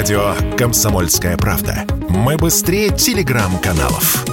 [0.00, 1.84] Радио «Комсомольская правда».
[2.08, 4.24] Мы быстрее телеграм-каналов.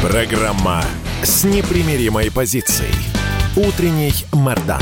[0.00, 0.82] Программа
[1.22, 2.94] с непримиримой позицией.
[3.54, 4.80] Утренний Мордан.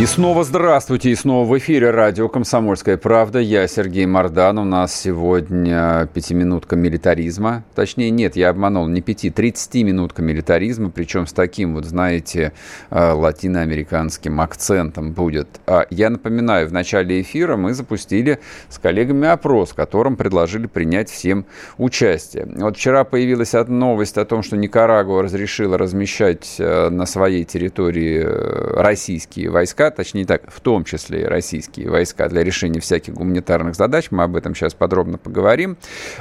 [0.00, 3.38] И снова здравствуйте, и снова в эфире радио «Комсомольская правда».
[3.38, 4.58] Я Сергей Мордан.
[4.58, 7.64] У нас сегодня пятиминутка милитаризма.
[7.74, 12.54] Точнее, нет, я обманул, не пяти, тридцатиминутка милитаризма, причем с таким, вот знаете,
[12.88, 15.60] э, латиноамериканским акцентом будет.
[15.66, 18.38] А я напоминаю, в начале эфира мы запустили
[18.70, 21.44] с коллегами опрос, в котором предложили принять всем
[21.76, 22.48] участие.
[22.56, 28.80] Вот вчера появилась новость о том, что Никарагуа разрешила размещать э, на своей территории э,
[28.80, 34.08] российские войска точнее так, в том числе и российские войска для решения всяких гуманитарных задач.
[34.10, 35.76] Мы об этом сейчас подробно поговорим.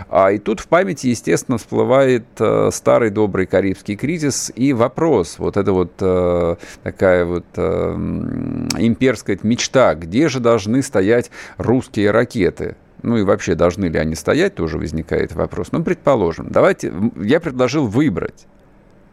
[0.09, 5.57] А, и тут в памяти, естественно, всплывает э, старый добрый Карибский кризис и вопрос, вот
[5.57, 7.93] это вот э, такая вот э,
[8.77, 12.75] имперская мечта, где же должны стоять русские ракеты?
[13.01, 15.71] ну и вообще должны ли они стоять, тоже возникает вопрос.
[15.71, 18.45] Ну, предположим, давайте, я предложил выбрать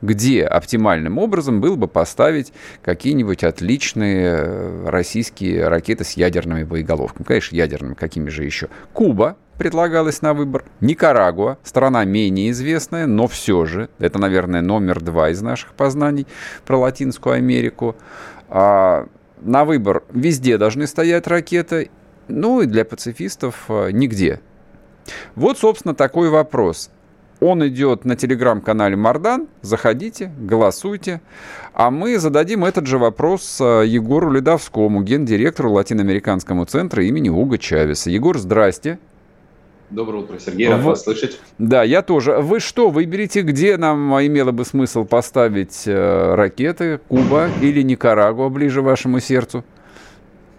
[0.02, 2.52] где оптимальным образом было бы поставить
[2.82, 7.24] какие-нибудь отличные э, российские ракеты с ядерными боеголовками.
[7.24, 8.68] Конечно, ядерными, какими же еще.
[8.92, 10.64] Куба предлагалась на выбор.
[10.80, 16.26] Никарагуа, страна менее известная, но все же, это, наверное, номер два из наших познаний
[16.66, 17.96] про Латинскую Америку.
[18.48, 19.08] А
[19.40, 21.90] на выбор везде должны стоять ракеты,
[22.28, 24.40] ну и для пацифистов э, нигде.
[25.34, 26.90] Вот, собственно, такой вопрос.
[27.40, 29.48] Он идет на телеграм-канале Мардан.
[29.60, 31.20] Заходите, голосуйте.
[31.74, 38.10] А мы зададим этот же вопрос э, Егору Ледовскому, гендиректору Латиноамериканскому центра имени Уга Чавеса.
[38.10, 38.98] Егор, здрасте.
[39.90, 41.38] Доброе утро, Сергей, рад вас слышать.
[41.58, 42.38] Да, я тоже.
[42.38, 47.00] Вы что, выберите, где нам имело бы смысл поставить э, ракеты?
[47.08, 49.62] Куба или Никарагуа ближе вашему сердцу?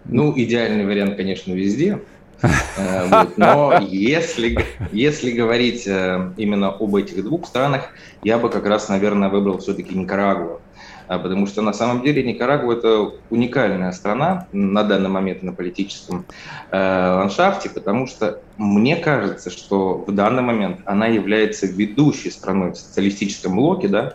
[0.06, 1.98] Ну, идеальный вариант, конечно, везде.
[2.42, 4.58] Э, Но если,
[4.92, 7.90] если говорить э, именно об этих двух странах,
[8.22, 10.60] я бы как раз, наверное, выбрал все-таки Никарагуа.
[11.08, 16.26] А, потому что на самом деле Никарагуа– это уникальная страна на данный момент на политическом
[16.70, 22.76] э, ландшафте, потому что мне кажется, что в данный момент она является ведущей страной в
[22.76, 24.14] социалистическом блоке, да,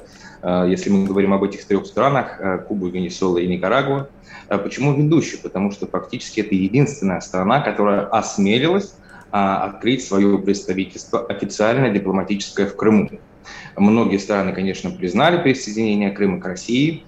[0.67, 4.09] если мы говорим об этих трех странах, Куба, Венесуэла и Никарагуа,
[4.47, 5.37] почему ведущий?
[5.37, 8.95] Потому что фактически это единственная страна, которая осмелилась
[9.31, 13.09] а, открыть свое представительство официальное дипломатическое в Крыму.
[13.75, 17.03] Многие страны, конечно, признали присоединение Крыма к России,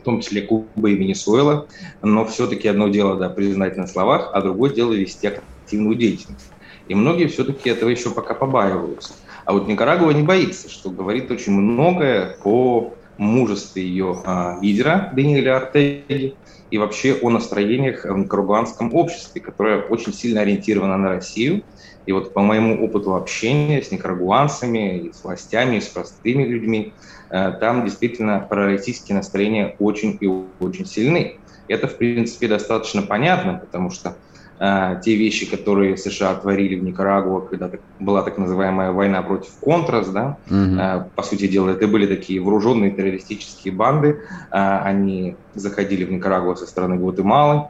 [0.00, 1.68] в том числе Куба и Венесуэла,
[2.02, 6.50] но все-таки одно дело да, признать на словах, а другое дело вести активную деятельность.
[6.88, 9.14] И многие все-таки этого еще пока побаиваются.
[9.44, 15.58] А вот Никарагуа не боится, что говорит очень многое о мужестве ее а, лидера Даниэля
[15.58, 16.34] Артеги,
[16.72, 21.64] и вообще о настроениях в никарагуанском обществе, которое очень сильно ориентировано на Россию.
[22.06, 26.94] И вот по моему опыту общения с никарагуанцами, и с властями, и с простыми людьми,
[27.30, 31.40] э, там действительно пророссийские настроения очень и очень сильны.
[31.68, 34.16] Это, в принципе, достаточно понятно, потому что
[34.58, 40.36] те вещи, которые США творили в Никарагуа, когда была так называемая война против Контрас, да,
[40.48, 41.10] угу.
[41.16, 46.66] по сути дела, это были такие вооруженные террористические банды, э, они заходили в Никарагуа со
[46.66, 47.68] стороны Гватемалы,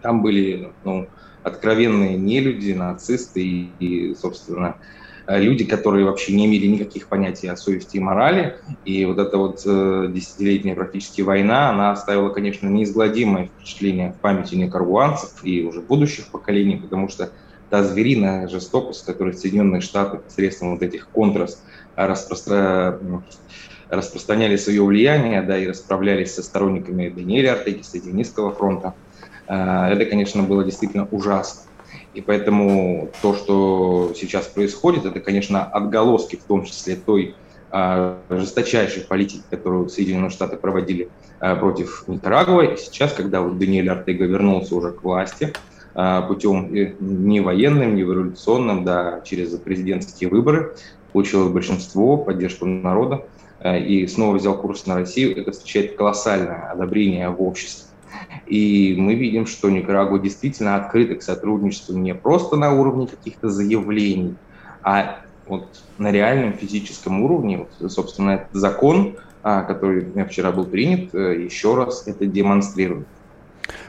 [0.00, 1.08] там были ну,
[1.42, 5.01] откровенные нелюди, нацисты и, и собственно, Э,
[5.38, 8.56] люди, которые вообще не имели никаких понятий о совести и морали.
[8.84, 14.56] И вот эта вот э, десятилетняя практически война, она оставила, конечно, неизгладимое впечатление в памяти
[14.56, 17.30] никарагуанцев и уже будущих поколений, потому что
[17.70, 21.62] та звериная жестокость, которую Соединенные Штаты посредством вот этих контрас
[21.96, 23.00] распростра...
[23.88, 28.94] распространяли свое влияние, да, и расправлялись со сторонниками Даниэля Артеги, Соединистского фронта,
[29.46, 31.62] э, это, конечно, было действительно ужасно.
[32.14, 37.34] И поэтому то, что сейчас происходит, это, конечно, отголоски, в том числе той
[37.74, 41.08] а, жесточайшей политики, которую Соединенные Штаты проводили
[41.40, 42.64] а, против Никарагуа.
[42.64, 45.54] И сейчас, когда вот Даниэль Артега вернулся уже к власти
[45.94, 46.68] а, путем
[47.00, 50.74] не военным, не революционным, да, через президентские выборы,
[51.14, 53.24] получил большинство, поддержку народа
[53.64, 57.91] и снова взял курс на Россию, это встречает колоссальное одобрение в обществе.
[58.46, 64.36] И мы видим, что Никарагуа действительно открыта к сотрудничеству не просто на уровне каких-то заявлений,
[64.84, 67.58] а вот на реальном физическом уровне.
[67.58, 73.08] Вот, собственно, этот закон, а, который вчера был принят, э, еще раз это демонстрирует.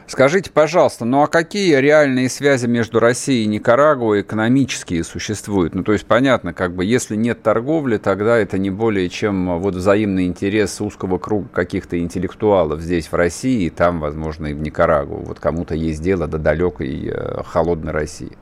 [0.06, 5.74] Скажите, пожалуйста, ну а какие реальные связи между Россией и Никарагуа экономические существуют?
[5.74, 9.74] Ну, то есть, понятно, как бы, если нет торговли, тогда это не более чем вот
[9.74, 15.20] взаимный интерес узкого круга каких-то интеллектуалов здесь, в России, и там, возможно, и в Никарагуа.
[15.20, 18.36] Вот кому-то есть дело до далекой э, холодной России.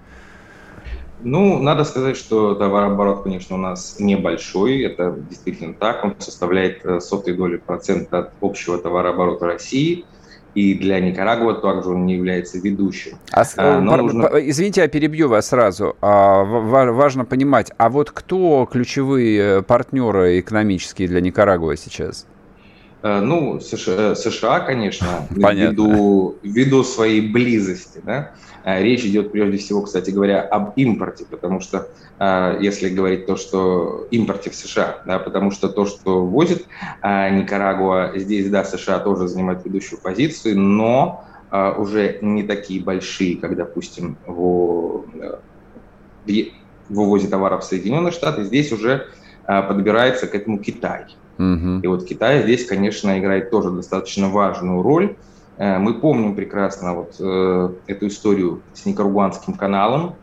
[1.25, 7.01] Ну, надо сказать, что товарооборот, конечно, у нас небольшой, это действительно так, он составляет э,
[7.01, 10.05] сотые доли процента от общего товарооборота России–
[10.55, 13.19] и для Никарагуа также он не является ведущим.
[13.33, 14.27] А, а, но пар, нужно...
[14.35, 15.97] Извините, я перебью вас сразу.
[16.01, 22.27] А, важно понимать, а вот кто ключевые партнеры экономические для Никарагуа сейчас?
[23.03, 28.33] Э, ну, США, США конечно, ввиду, ввиду своей близости, да,
[28.65, 31.89] э, речь идет прежде всего, кстати говоря, об импорте, потому что,
[32.21, 36.67] э, если говорить то, что импорте в США, да, потому что то, что возит
[37.03, 41.25] Никарагуа, здесь, да, США тоже занимает ведущую позицию, но
[41.77, 45.05] уже не такие большие, как, допустим, в,
[46.25, 46.45] в
[46.89, 49.09] вывозе товаров в Соединенные Штаты, здесь уже
[49.47, 51.05] подбирается к этому Китай.
[51.43, 51.81] Угу.
[51.83, 55.17] И вот Китай здесь, конечно, играет тоже достаточно важную роль.
[55.57, 60.22] Э, мы помним прекрасно вот э, эту историю с Никарагуанским каналом.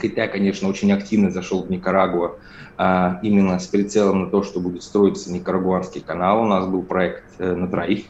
[0.00, 2.36] Китай, конечно, очень активно зашел в Никарагуа
[2.78, 6.42] а, именно с прицелом на то, что будет строиться Никарагуанский канал.
[6.42, 8.04] У нас был проект э, на троих.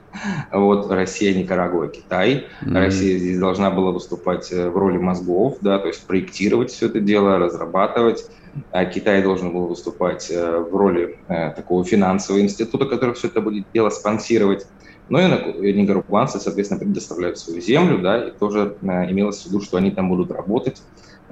[0.53, 2.47] Вот Россия, Никарагуа, Китай.
[2.63, 2.79] Mm-hmm.
[2.79, 7.39] Россия здесь должна была выступать в роли мозгов, да, то есть проектировать все это дело,
[7.39, 8.25] разрабатывать
[8.71, 13.41] а Китай должен был выступать э, в роли э, такого финансового института, который все это
[13.41, 14.67] будет дело спонсировать.
[15.09, 19.77] Ну и никарагуанцы, соответственно, предоставляют свою землю, да, и тоже э, имелось в виду, что
[19.77, 20.83] они там будут работать,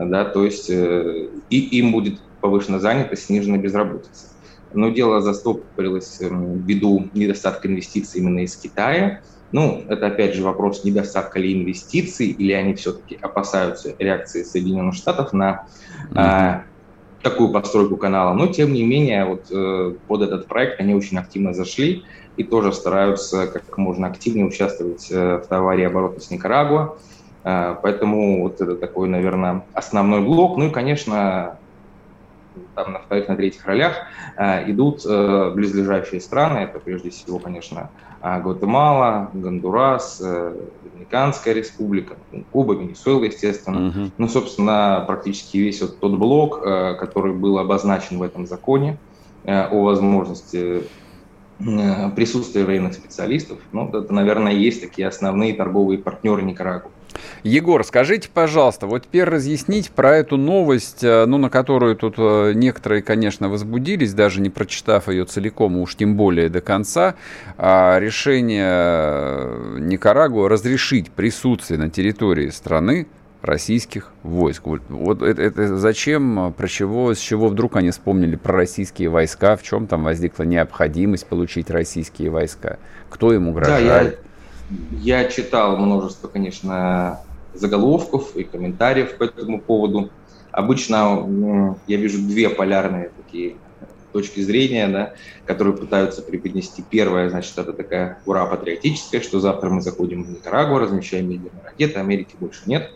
[0.06, 4.28] да, то есть и им будет повышена занятость, снижена безработица.
[4.72, 9.20] Но дело застопорилось ввиду недостатка инвестиций именно из Китая.
[9.52, 15.32] Ну, это опять же вопрос недостатка ли инвестиций, или они все-таки опасаются реакции Соединенных Штатов
[15.32, 15.66] на
[16.12, 16.62] mm-hmm
[17.22, 21.52] такую постройку канала, но тем не менее вот э, под этот проект они очень активно
[21.52, 22.04] зашли
[22.36, 26.96] и тоже стараются как можно активнее участвовать э, в товаре оборота с Никарагуа.
[26.96, 30.56] Э, поэтому вот это такой, наверное, основной блок.
[30.58, 31.58] Ну и, конечно,
[32.74, 33.94] там на вторых, на третьих ролях
[34.36, 36.58] э, идут э, близлежащие страны.
[36.58, 37.90] Это прежде всего, конечно,
[38.22, 40.54] э, Гватемала, Гондурас, э,
[40.84, 42.16] Доминиканская республика,
[42.52, 43.88] Куба, Венесуэла, естественно.
[43.88, 44.10] Угу.
[44.18, 48.98] Ну, собственно, практически весь вот тот блок, э, который был обозначен в этом законе
[49.46, 50.82] о возможности
[52.14, 56.90] присутствия военных специалистов, ну, это, наверное, есть такие основные торговые партнеры Никарагуа.
[57.42, 62.52] Егор, скажите, пожалуйста, вот теперь разъяснить про эту новость, э, ну, на которую тут э,
[62.54, 67.14] некоторые, конечно, возбудились, даже не прочитав ее целиком, уж тем более до конца,
[67.56, 73.06] а решение э, Никарагуа разрешить присутствие на территории страны
[73.42, 74.66] российских войск.
[74.66, 79.56] Вот, вот это, это зачем, про чего, с чего вдруг они вспомнили про российские войска,
[79.56, 82.78] в чем там возникла необходимость получить российские войска,
[83.08, 83.86] кто им угрожает?
[83.86, 84.12] Да, я
[84.90, 87.20] я читал множество, конечно,
[87.54, 90.10] заголовков и комментариев по этому поводу.
[90.52, 93.56] Обычно я вижу две полярные такие
[94.12, 95.14] точки зрения, да,
[95.44, 96.82] которые пытаются преподнести.
[96.88, 102.00] Первая, значит, это такая ура патриотическая, что завтра мы заходим в Никарагуа, размещаем ядерные ракеты,
[102.00, 102.90] Америки больше нет.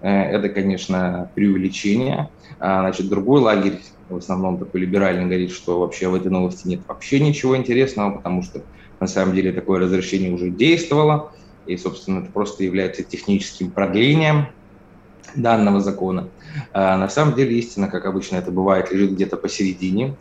[0.00, 2.30] Э, это, конечно, преувеличение.
[2.58, 6.82] А, значит, другой лагерь, в основном такой либеральный, говорит, что вообще в этой новости нет
[6.86, 8.62] вообще ничего интересного, потому что
[9.00, 11.32] на самом деле такое разрешение уже действовало,
[11.66, 14.46] и, собственно, это просто является техническим продлением
[15.34, 16.28] данного закона.
[16.72, 20.16] А на самом деле истина, как обычно это бывает, лежит где-то посередине.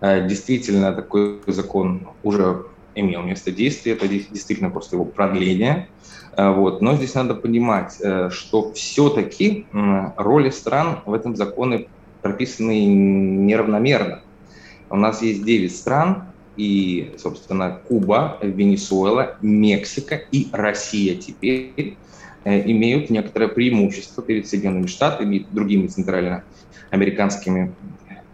[0.00, 5.88] А, действительно, такой закон уже имел место действия, это действительно просто его продление.
[6.36, 6.80] А, вот.
[6.80, 9.66] Но здесь надо понимать, э, что все-таки
[10.16, 11.88] роли стран в этом законе
[12.22, 14.20] прописаны неравномерно.
[14.90, 21.96] У нас есть 9 стран, и, собственно, Куба, Венесуэла, Мексика и Россия теперь
[22.44, 27.74] э, имеют некоторое преимущество перед Соединенными Штатами и другими центральноамериканскими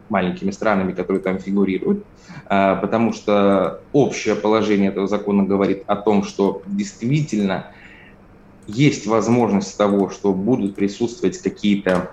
[0.08, 2.04] маленькими странами, которые там фигурируют,
[2.48, 7.66] э, потому что общее положение этого закона говорит о том, что действительно
[8.66, 12.10] есть возможность того, что будут присутствовать какие-то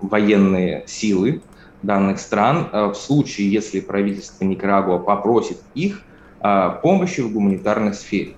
[0.00, 1.40] военные силы,
[1.86, 6.02] данных стран э, в случае, если правительство Никарагуа попросит их
[6.42, 8.34] э, помощи в гуманитарной сфере.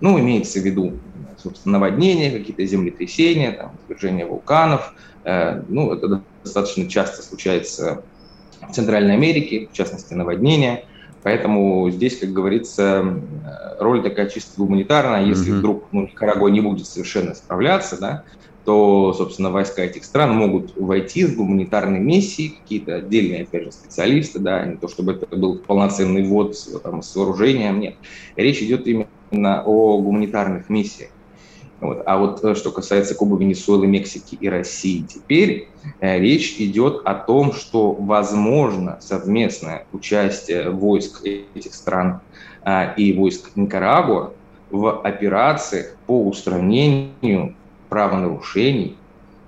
[0.00, 0.94] Ну, имеется в виду,
[1.36, 4.94] собственно, наводнения, какие-то землетрясения, там, извержение вулканов.
[5.24, 8.02] Э, ну, это достаточно часто случается
[8.68, 10.84] в Центральной Америке, в частности, наводнения.
[11.22, 13.20] Поэтому здесь, как говорится,
[13.78, 15.24] роль такая чисто гуманитарная.
[15.24, 15.58] Если mm-hmm.
[15.58, 18.24] вдруг ну, Никарагуа не будет совершенно справляться, да,
[18.70, 24.38] то, собственно, войска этих стран могут войти с гуманитарной миссией, какие-то отдельные, опять же, специалисты,
[24.38, 27.96] да, не то чтобы это был полноценный ввод там, с вооружением, нет.
[28.36, 31.10] Речь идет именно о гуманитарных миссиях.
[31.80, 32.04] Вот.
[32.06, 35.66] А вот э, что касается Кубы, Венесуэлы, Мексики и России, теперь
[35.98, 42.20] э, речь идет о том, что возможно совместное участие войск этих стран
[42.64, 44.32] э, и войск Никарагуа
[44.70, 47.56] в операциях по устранению
[47.90, 48.96] правонарушений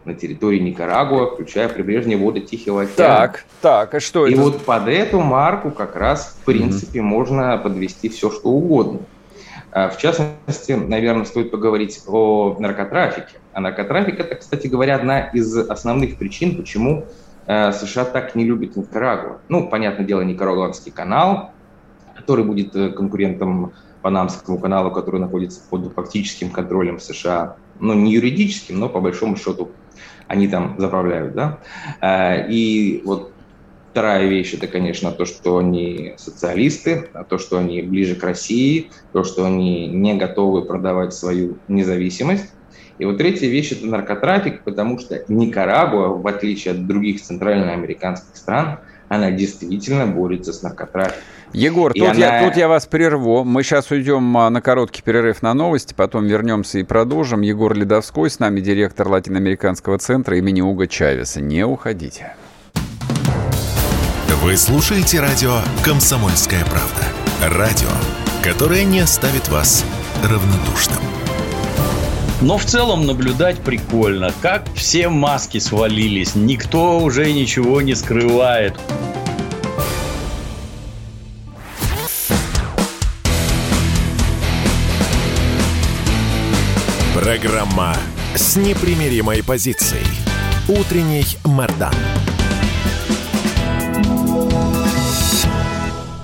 [0.04, 2.96] на территории Никарагуа, включая прибрежные воды Тихого океана.
[2.96, 4.40] Так, так, а что и это?
[4.40, 7.02] И вот под эту марку как раз, в принципе, mm-hmm.
[7.02, 9.00] можно подвести все, что угодно.
[9.70, 13.38] А, в частности, наверное, стоит поговорить о наркотрафике.
[13.52, 17.06] А наркотрафик– это, кстати говоря, одна из основных причин, почему
[17.46, 19.38] э, США так не любят Никарагуа.
[19.48, 21.52] Ну, понятное дело, Никарагуанский канал,
[22.16, 23.72] который будет э, конкурентом
[24.02, 29.70] Панамскому каналу, который находится под фактическим контролем США ну, не юридическим, но по большому счету
[30.28, 31.58] они там заправляют, да.
[32.00, 33.32] Э, и вот
[33.90, 38.90] вторая вещь– это, конечно, то, что они социалисты, а то, что они ближе к России,
[39.12, 42.50] то, что они не готовы продавать свою независимость.
[42.98, 48.78] И вот третья вещь– это наркотрафик, потому что Никарагуа, в отличие от других центральноамериканских стран,
[49.12, 51.20] она действительно борется с наркотрафиком.
[51.52, 52.14] Егор, тут, она...
[52.14, 53.44] я, тут я вас прерву.
[53.44, 57.42] Мы сейчас уйдем а, на короткий перерыв на новости, потом вернемся и продолжим.
[57.42, 61.42] Егор Ледовской, с нами директор Латиноамериканского центра имени Уга Чавеса.
[61.42, 62.34] Не уходите.
[64.42, 67.58] Вы слушаете радио «Комсомольская правда».
[67.58, 67.90] Радио,
[68.42, 69.84] которое не оставит вас
[70.24, 71.11] равнодушным.
[72.42, 78.74] Но в целом наблюдать прикольно, как все маски свалились, никто уже ничего не скрывает.
[87.14, 87.96] Программа
[88.34, 90.04] с непримиримой позицией.
[90.66, 91.94] Утренний Мордан.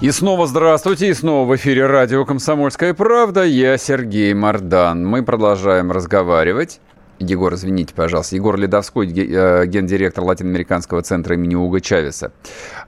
[0.00, 3.42] И снова здравствуйте, и снова в эфире радио «Комсомольская правда».
[3.42, 5.04] Я Сергей Мордан.
[5.04, 6.78] Мы продолжаем разговаривать.
[7.18, 8.36] Егор, извините, пожалуйста.
[8.36, 12.30] Егор Ледовской, э, гендиректор Латиноамериканского центра имени Уга Чавеса.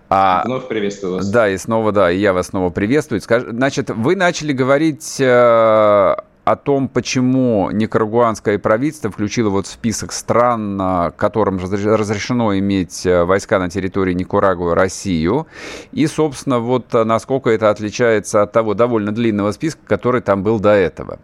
[0.09, 1.29] А, Вновь приветствую вас.
[1.29, 3.21] Да, и снова, да, и я вас снова приветствую.
[3.21, 6.15] Значит, вы начали говорить э,
[6.51, 13.61] о том, почему никарагуанское правительство включило вот в список стран, которым разрешено иметь э, войска
[13.61, 15.47] на территории Никарагуа Россию,
[15.93, 20.59] и, собственно, вот э, насколько это отличается от того довольно длинного списка, который там был
[20.59, 21.21] до этого.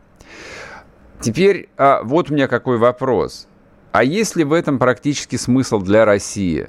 [1.21, 3.49] Теперь а, вот у меня какой вопрос.
[3.91, 6.69] А есть ли в этом практически смысл для России?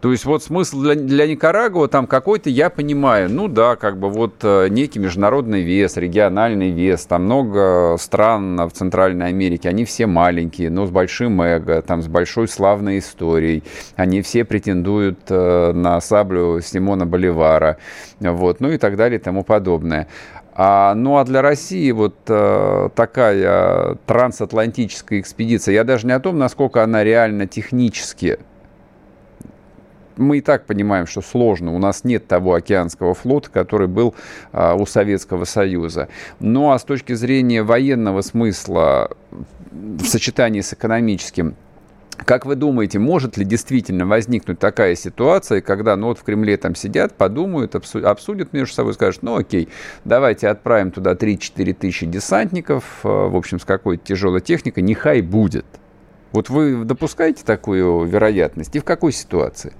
[0.00, 4.08] То есть вот смысл для, для Никарагуа там какой-то, я понимаю, ну да, как бы
[4.08, 10.06] вот э, некий международный вес, региональный вес, там много стран в Центральной Америке, они все
[10.06, 13.64] маленькие, но с большим эго, там с большой славной историей,
[13.96, 17.78] они все претендуют э, на саблю Симона Боливара,
[18.20, 20.06] вот, ну и так далее и тому подобное.
[20.54, 26.38] А, ну а для России вот э, такая трансатлантическая экспедиция, я даже не о том,
[26.38, 28.38] насколько она реально технически
[30.18, 31.74] мы и так понимаем, что сложно.
[31.74, 34.14] У нас нет того океанского флота, который был
[34.52, 36.08] а, у Советского Союза.
[36.40, 39.10] Ну а с точки зрения военного смысла
[39.70, 41.56] в сочетании с экономическим,
[42.24, 46.74] как вы думаете, может ли действительно возникнуть такая ситуация, когда ну, вот в Кремле там
[46.74, 49.68] сидят, подумают, обсудят между собой, скажут, ну окей,
[50.04, 55.66] давайте отправим туда 3-4 тысячи десантников, а, в общем, с какой-то тяжелой техникой, нехай будет.
[56.32, 58.76] Вот вы допускаете такую вероятность?
[58.76, 59.72] И в какой ситуации?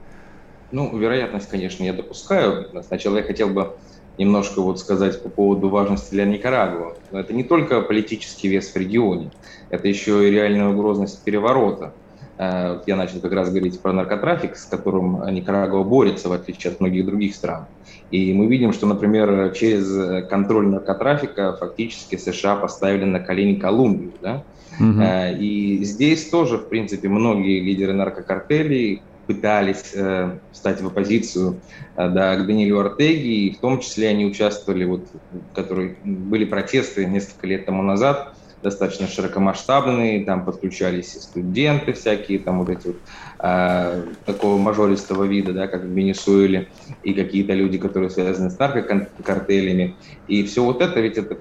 [0.71, 2.67] Ну, вероятность, конечно, я допускаю.
[2.83, 3.77] Сначала я хотел бы
[4.19, 6.97] немножко вот сказать по поводу важности для Никарагуа.
[7.13, 9.31] Это не только политический вес в регионе,
[9.71, 11.95] это еще и реальная угрозность переворота.
[12.37, 16.81] Э, я начал как раз говорить про наркотрафик, с которым Никарагуа борется, в отличие от
[16.81, 17.67] многих других стран.
[18.11, 24.13] И мы видим, что, например, через контроль наркотрафика фактически США поставили на колени Колумбию.
[24.23, 24.45] Да?
[24.81, 25.03] Угу.
[25.39, 31.61] И здесь тоже, в принципе, многие лидеры наркокартелей пытались э, встать в оппозицию
[31.97, 35.07] э, да, к Даниилу Артеги, и в том числе они участвовали, вот,
[35.55, 42.61] которые были протесты несколько лет тому назад, достаточно широкомасштабные, там подключались и студенты всякие, там
[42.61, 42.97] вот эти вот
[43.41, 46.69] э, такого мажористого вида, да, как в Венесуэле,
[47.03, 49.95] и какие-то люди, которые связаны с наркокартелями.
[50.27, 51.37] И все вот это ведь это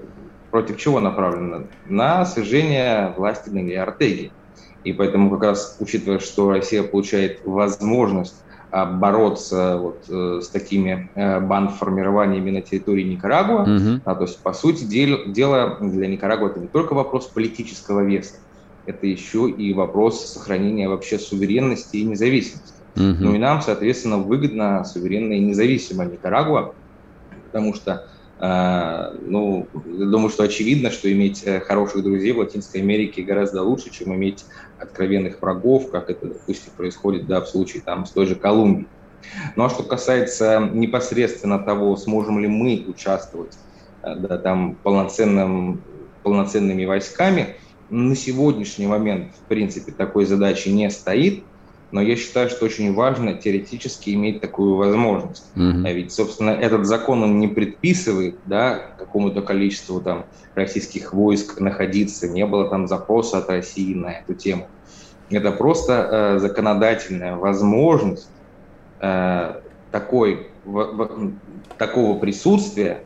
[0.50, 1.64] против чего направлено?
[1.86, 4.30] На свержение власти Даниила Артеги.
[4.88, 8.36] И поэтому как раз, учитывая, что Россия получает возможность
[8.70, 13.62] бороться вот э, с такими э, бандформированиями на территории Никарагуа.
[13.62, 14.00] Угу.
[14.04, 18.34] А, то есть, по сути дела, дело для Никарагуа это не только вопрос политического веса,
[18.84, 22.74] это еще и вопрос сохранения вообще суверенности и независимости.
[22.96, 23.16] Угу.
[23.20, 26.74] Ну и нам, соответственно, выгодно суверенная и независимая Никарагуа,
[27.46, 28.06] потому что
[28.38, 34.14] э, ну, думаю, что очевидно, что иметь хороших друзей в Латинской Америке гораздо лучше, чем
[34.14, 34.44] иметь
[34.80, 38.88] откровенных врагов, как это, допустим, происходит да, в случае там, с той же Колумбией.
[39.56, 43.58] Ну а что касается непосредственно того, сможем ли мы участвовать
[44.02, 45.82] э, да, там, полноценным,
[46.22, 47.56] полноценными войсками,
[47.90, 51.44] на сегодняшний момент, в принципе, такой задачи не стоит,
[51.90, 55.44] но я считаю, что очень важно теоретически иметь такую возможность.
[55.54, 55.92] Mm-hmm.
[55.94, 62.44] Ведь, собственно, этот закон он не предписывает да, какому-то количеству там, российских войск находиться, не
[62.44, 64.68] было там запроса от России на эту тему.
[65.30, 68.28] Это просто э, законодательная возможность
[69.00, 71.32] э, такой, в, в,
[71.78, 73.02] такого присутствия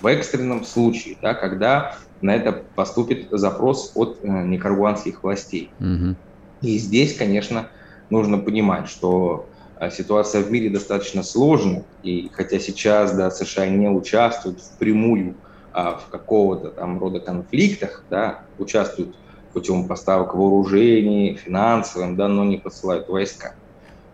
[0.00, 5.70] в экстренном случае, да, когда на это поступит запрос от э, никарагуанских властей.
[5.80, 6.16] Mm-hmm.
[6.62, 7.68] И здесь, конечно,
[8.10, 9.46] нужно понимать, что
[9.80, 15.34] э, ситуация в мире достаточно сложная, и хотя сейчас да, США не участвуют впрямую
[15.72, 19.14] а, в какого-то там рода конфликтах, да, участвуют
[19.52, 23.54] путем поставок вооружений, финансовым, да, но не посылают войска.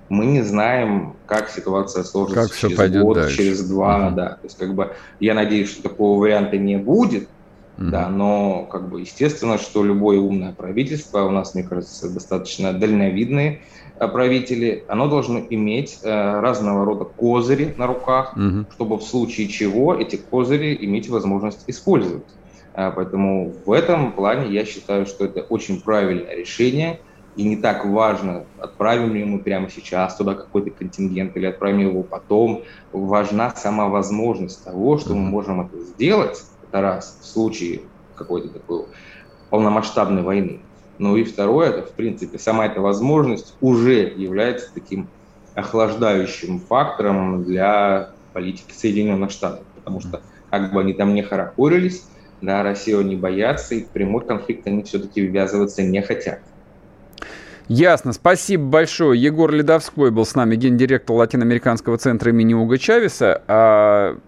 [0.08, 3.36] Мы не знаем, как ситуация сложится как через год, дальше.
[3.36, 4.16] через два, угу.
[4.16, 4.28] да.
[4.30, 7.28] То есть, как бы, я надеюсь, что такого варианта не будет,
[7.78, 7.90] угу.
[7.90, 13.62] да, но, как бы, естественно, что любое умное правительство, у нас, мне кажется, достаточно дальновидные,
[13.98, 18.66] правители, оно должно иметь э, разного рода козыри на руках, угу.
[18.72, 22.24] чтобы в случае чего эти козыри иметь возможность использовать.
[22.74, 27.00] Э, поэтому в этом плане я считаю, что это очень правильное решение,
[27.36, 32.02] и не так важно, отправим ли мы прямо сейчас туда какой-то контингент или отправим его
[32.02, 32.62] потом.
[32.92, 37.82] Важна сама возможность того, что мы можем это сделать, это раз, в случае
[38.16, 38.84] какой-то такой
[39.48, 40.60] полномасштабной войны.
[41.02, 45.08] Ну и второе, это, в принципе, сама эта возможность уже является таким
[45.56, 52.04] охлаждающим фактором для политики Соединенных Штатов, потому что как бы они там не хорохорились,
[52.40, 56.38] да, Россию не боятся, и прямой конфликт они все-таки ввязываться не хотят.
[57.66, 58.12] Ясно.
[58.12, 59.20] Спасибо большое.
[59.20, 64.20] Егор Ледовской был с нами, гендиректор Латиноамериканского центра имени Уга Чавеса.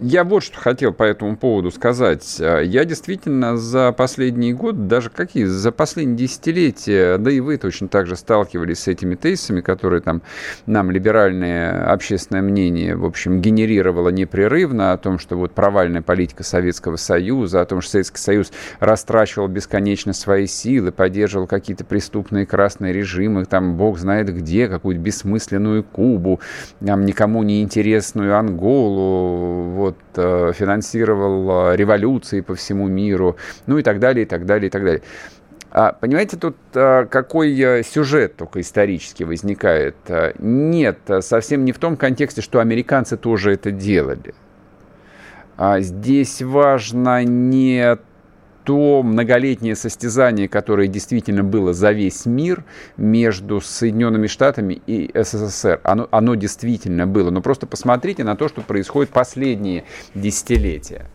[0.00, 2.38] Я вот что хотел по этому поводу сказать.
[2.40, 7.86] А, я действительно за последний год, даже какие, за последние десятилетия, да и вы точно
[7.86, 10.22] так же сталкивались с этими тезисами, которые там
[10.66, 16.96] нам либеральное общественное мнение, в общем, генерировало непрерывно о том, что вот провальная политика Советского
[16.96, 23.44] Союза, о том, что Советский Союз растрачивал бесконечно свои силы, поддерживал какие-то преступные красные режимы,
[23.44, 26.40] там бог знает где, какую-то бессмысленную Кубу,
[26.84, 33.82] там никому не интересную Анголу, вот, э, финансировал э, революции по всему миру, ну и
[33.82, 35.02] так далее, и так далее, и так далее.
[35.70, 39.96] А, понимаете, тут а, какой сюжет только исторически возникает?
[40.38, 44.34] Нет, совсем не в том контексте, что американцы тоже это делали.
[45.56, 47.98] А здесь важно не
[48.64, 52.64] то многолетнее состязание, которое действительно было за весь мир
[52.96, 57.30] между Соединенными Штатами и СССР, оно, оно действительно было.
[57.30, 61.06] Но просто посмотрите на то, что происходит последние десятилетия.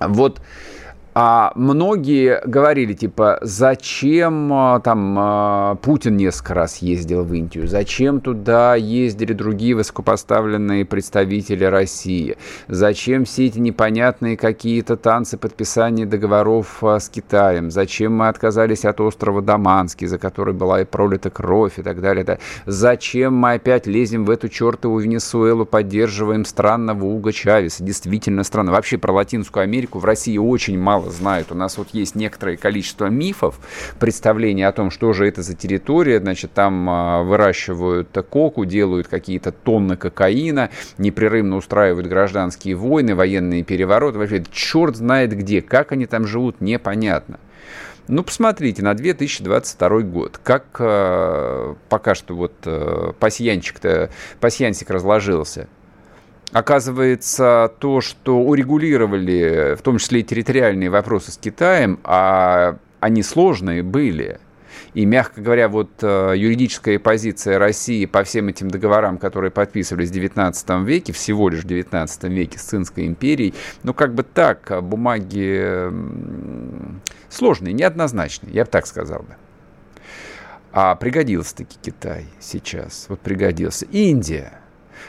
[0.00, 0.40] Вот
[1.14, 8.20] а многие говорили, типа, зачем а, там а, Путин несколько раз ездил в Индию, зачем
[8.20, 16.98] туда ездили другие высокопоставленные представители России, зачем все эти непонятные какие-то танцы подписания договоров а,
[16.98, 21.82] с Китаем, зачем мы отказались от острова Даманский, за который была и пролита кровь и
[21.82, 22.38] так далее, да?
[22.66, 28.72] зачем мы опять лезем в эту чертову Венесуэлу, поддерживаем странного Уга Чавеса, действительно странно.
[28.72, 31.52] Вообще про Латинскую Америку в России очень мало мало знают.
[31.52, 33.58] У нас вот есть некоторое количество мифов,
[33.98, 36.20] представления о том, что же это за территория.
[36.20, 44.18] Значит, там а, выращивают коку, делают какие-то тонны кокаина, непрерывно устраивают гражданские войны, военные перевороты.
[44.18, 45.62] Вообще, черт знает где.
[45.62, 47.38] Как они там живут, непонятно.
[48.06, 55.68] Ну, посмотрите, на 2022 год, как э, пока что вот э, пасьянчик-то, пасьянсик разложился.
[56.52, 63.82] Оказывается, то, что урегулировали, в том числе и территориальные вопросы с Китаем, а они сложные
[63.82, 64.38] были.
[64.94, 70.14] И, мягко говоря, вот э, юридическая позиция России по всем этим договорам, которые подписывались в
[70.14, 75.90] XIX веке, всего лишь в XIX веке с Цинской империей, ну, как бы так, бумаги
[77.28, 79.34] сложные, неоднозначные, я бы так сказал бы.
[80.72, 83.06] А пригодился-таки Китай сейчас.
[83.08, 83.86] Вот пригодился.
[83.86, 84.60] Индия.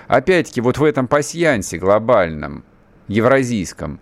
[0.07, 2.63] Опять-таки, вот в этом пасьянсе глобальном,
[3.07, 3.99] евразийском,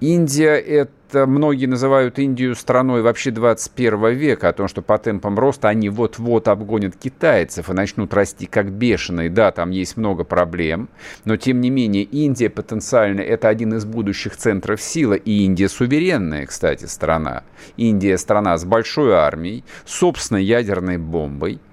[0.00, 5.68] Индия– это, многие называют Индию страной вообще 21 века, о том, что по темпам роста
[5.68, 9.28] они вот-вот обгонят китайцев и начнут расти как бешеные.
[9.28, 10.88] Да, там есть много проблем,
[11.26, 16.46] но тем не менее Индия потенциально– это один из будущих центров силы, и Индия суверенная,
[16.46, 17.42] кстати, страна.
[17.76, 21.60] Индия– страна с большой армией, собственной ядерной бомбой–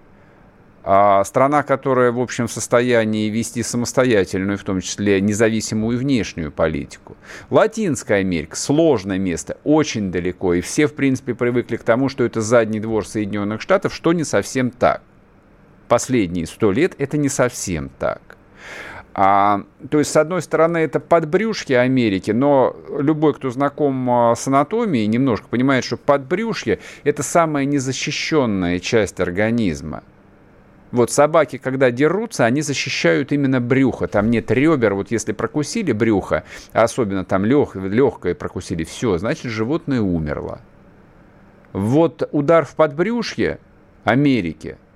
[0.89, 7.17] а страна, которая, в общем, в состоянии вести самостоятельную, в том числе независимую внешнюю политику.
[7.49, 12.39] Латинская Америка– сложное место, очень далеко, и все, в принципе, привыкли к тому, что это
[12.39, 15.01] задний двор Соединенных Штатов, что не совсем так.
[15.89, 18.21] Последние сто лет это не совсем так.
[19.13, 24.47] А, то есть, с одной стороны, это подбрюшье Америки, но любой, кто знаком а, с
[24.47, 30.03] анатомией, немножко понимает, что подбрюшье– это самая незащищенная часть организма.
[30.91, 34.07] Вот собаки, когда дерутся, они защищают именно брюхо.
[34.07, 34.93] Там нет ребер.
[34.93, 40.61] Вот если прокусили брюхо, а особенно там лег, легкое прокусили, все, значит, животное умерло.
[41.73, 43.59] Вот удар в подбрюшье
[44.05, 44.77] Америки–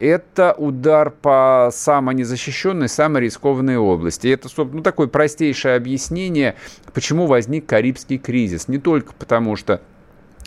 [0.00, 4.26] это удар по самой незащищенной, самой рискованной области.
[4.26, 6.56] И это ну, такое простейшее объяснение,
[6.92, 8.66] почему возник Карибский кризис.
[8.66, 9.80] Не только потому, что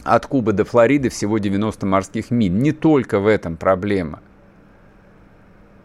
[0.04, 2.52] от Кубы до Флориды всего 90 морских миль.
[2.52, 4.20] Не только в этом проблема–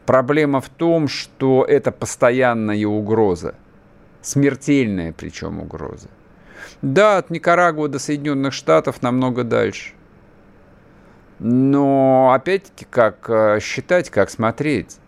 [0.07, 3.55] Проблема в том, что это постоянная угроза.
[4.23, 6.09] Смертельная причем угроза.
[6.83, 9.95] Да, от Никарагуа до Соединенных Штатов намного дальше.
[11.39, 14.99] Но опять-таки, как э, считать, как смотреть?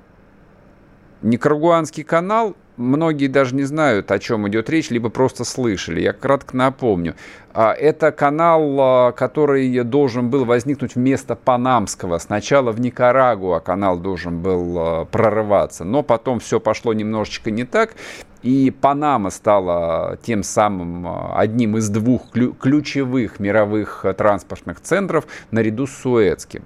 [1.20, 6.00] Никарагуанский канал многие даже не знают, о чем идет речь, либо просто слышали.
[6.00, 7.14] Я кратко напомню.
[7.52, 12.18] А, это канал, а, который должен был возникнуть вместо Панамского.
[12.18, 17.94] Сначала в Никарагуа канал должен был а, прорываться, но потом все пошло немножечко не так.
[18.42, 21.06] И Панама стала тем самым
[21.36, 26.64] одним из двух ключевых мировых транспортных центров наряду с Суэцким.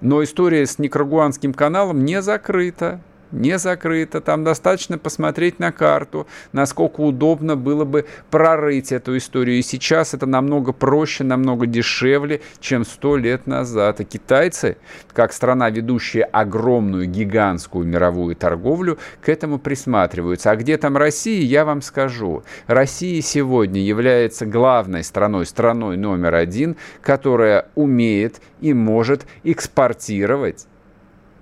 [0.00, 3.00] Но история с Никарагуанским каналом не закрыта
[3.32, 4.20] не закрыто.
[4.20, 9.58] Там достаточно посмотреть на карту, насколько удобно было бы прорыть эту историю.
[9.58, 14.00] И сейчас это намного проще, намного дешевле, чем сто лет назад.
[14.00, 14.76] И китайцы,
[15.12, 20.50] как страна, ведущая огромную, гигантскую мировую торговлю, к этому присматриваются.
[20.50, 22.42] А где там Россия, я вам скажу.
[22.66, 30.66] Россия сегодня является главной страной, страной номер один, которая умеет и может экспортировать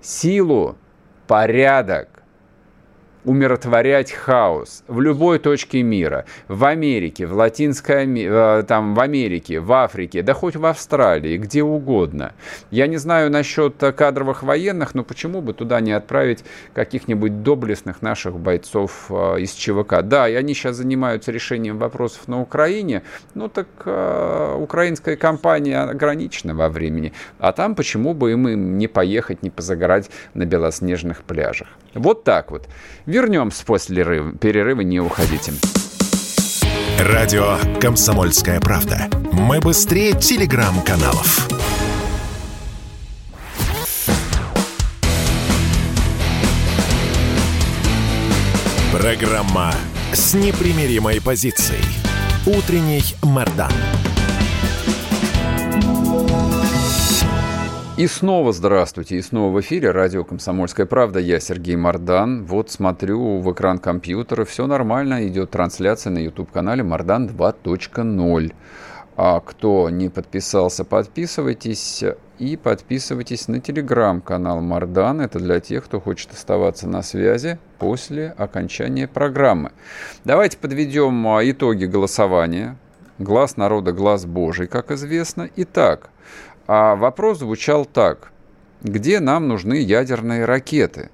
[0.01, 0.77] силу
[1.29, 2.18] порядок,
[3.25, 9.71] умиротворять хаос в любой точке мира, в Америке, в Латинской, э, там, в Америке, в
[9.73, 12.33] Африке, да хоть в Австралии, где угодно.
[12.71, 18.39] Я не знаю насчет кадровых военных, но почему бы туда не отправить каких-нибудь доблестных наших
[18.39, 20.01] бойцов э, из ЧВК?
[20.01, 23.03] Да, и они сейчас занимаются решением вопросов на Украине,
[23.33, 29.43] ну так э, украинская компания ограничена во времени, а там почему бы им не поехать,
[29.43, 31.67] не позагорать на белоснежных пляжах?
[31.93, 32.67] Вот так вот.
[33.09, 34.03] Вернемся после
[34.39, 35.53] перерыва, не уходите.
[36.99, 39.09] Радио «Комсомольская правда».
[39.31, 41.47] Мы быстрее телеграм-каналов.
[48.93, 49.73] Программа
[50.13, 51.81] с непримиримой позицией.
[52.45, 53.71] Утренний Мордан.
[57.99, 61.19] И снова здравствуйте, и снова в эфире радио «Комсомольская правда».
[61.19, 62.45] Я Сергей Мордан.
[62.45, 68.53] Вот смотрю в экран компьютера, все нормально, идет трансляция на YouTube-канале «Мордан 2.0».
[69.17, 72.05] А кто не подписался, подписывайтесь
[72.37, 75.19] и подписывайтесь на телеграм-канал Мардан.
[75.19, 79.73] Это для тех, кто хочет оставаться на связи после окончания программы.
[80.23, 82.77] Давайте подведем а, итоги голосования.
[83.17, 85.49] Глаз народа, глаз Божий, как известно.
[85.57, 86.11] Итак,
[86.71, 88.31] а вопрос звучал так.
[88.83, 91.09] Где нам нужны ядерные ракеты?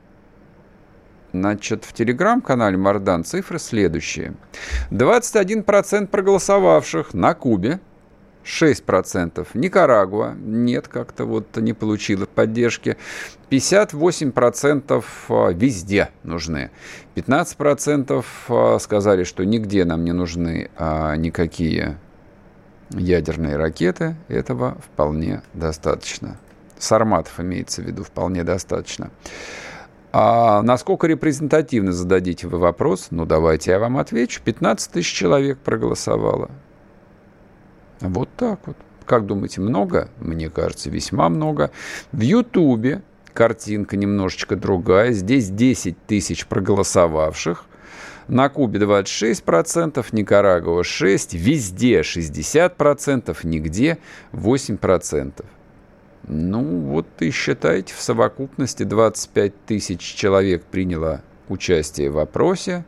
[1.32, 4.34] Значит, в телеграм-канале Мардан цифры следующие.
[4.92, 7.80] 21% проголосовавших на Кубе,
[8.44, 9.48] 6%.
[9.54, 12.98] Никарагуа, нет, как-то вот не получила поддержки.
[13.50, 16.70] 58% а, везде нужны.
[17.16, 21.98] 15% а, сказали, что нигде нам не нужны а, никакие
[22.92, 26.38] ядерные ракеты, этого вполне достаточно.
[26.78, 29.12] Сарматов имеется в виду вполне достаточно.
[30.12, 33.08] А насколько репрезентативно зададите вы вопрос?
[33.12, 34.42] Ну, давайте я вам отвечу.
[34.44, 36.52] 15 тысяч человек проголосовало.
[38.00, 38.78] Вот так вот.
[39.06, 40.10] Как думаете, много?
[40.20, 41.72] Мне кажется, весьма много.
[42.12, 43.02] В Ютубе
[43.34, 45.12] картинка немножечко другая.
[45.12, 47.66] Здесь 10 тысяч проголосовавших.
[48.28, 54.00] На Кубе 26%, Никарагуа 6%, везде 60%, нигде
[54.34, 55.46] 8%.
[56.28, 62.84] Ну, вот и считайте, в совокупности 25 тысяч человек приняло участие в опросе.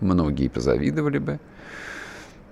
[0.00, 1.40] Многие позавидовали бы.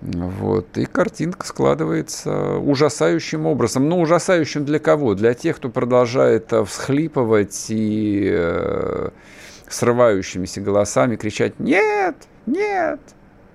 [0.00, 0.78] Вот.
[0.78, 3.86] И картинка складывается ужасающим образом.
[3.88, 5.14] Ну, ужасающим для кого?
[5.14, 9.10] Для тех, кто продолжает э, всхлипывать и э,
[9.68, 12.16] срывающимися голосами кричать «Нет!
[12.50, 13.00] Нет!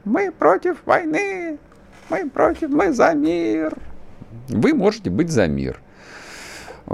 [0.06, 1.58] Мы против войны!
[2.10, 3.74] Мы против, мы за мир!»
[4.48, 5.82] Вы можете быть за мир.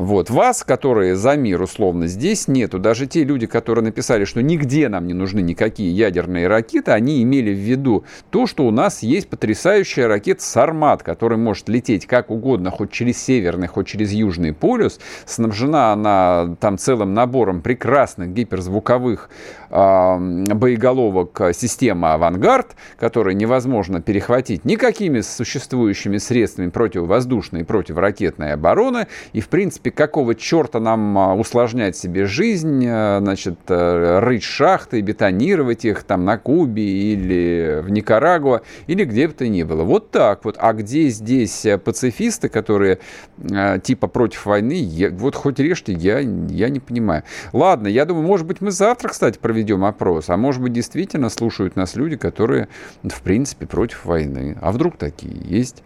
[0.02, 0.32] Вот.
[0.32, 2.80] Вас, которые за мир условно, здесь нету.
[2.80, 7.54] Даже те люди, которые написали, что нигде нам не нужны никакие ядерные ракеты, они имели
[7.54, 12.72] в виду то, что у нас есть потрясающая ракета «Сармат», которая может лететь как угодно,
[12.72, 15.00] хоть через Северный, хоть через Южный полюс.
[15.28, 19.30] Снабжена она там целым набором прекрасных гиперзвуковых
[19.70, 20.18] э,
[20.56, 29.06] боеголовок системы «Авангард», которые невозможно перехватить никакими существующими средствами противовоздушной и противоракетной обороны.
[29.34, 34.44] И, в принципе, принципе, какого черта нам а, усложнять себе жизнь, а, значит, э, рыть
[34.44, 39.84] шахты, бетонировать их там на Кубе или в Никарагуа, или где бы то ни было.
[39.84, 40.56] Вот так вот.
[40.60, 43.00] А где здесь э, пацифисты, которые
[43.40, 47.24] э, типа против войны, я, вот хоть режьте, я, я не понимаю.
[47.54, 51.76] Ладно, я думаю, может быть, мы завтра, кстати, проведем опрос, а может быть, действительно слушают
[51.76, 52.68] нас люди, которые,
[53.04, 54.58] в принципе, против войны.
[54.62, 55.84] А вдруг такие есть?